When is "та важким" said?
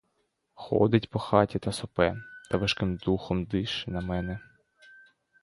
2.51-2.95